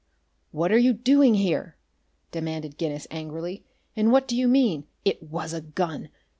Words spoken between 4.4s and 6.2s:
mean 'it was a gun?'